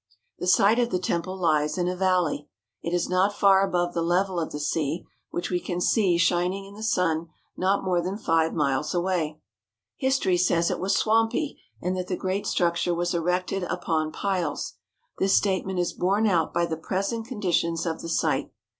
[0.39, 2.49] The site of the temple lies in a valley.
[2.81, 6.65] It is not far above the level of the sea, which we can see shining
[6.65, 9.39] in the sun not more than five miles away.
[9.97, 14.73] History says it was swampy and that the great structure was erected upon piles.
[15.19, 18.51] This statement is borne out by the present conditions of the site.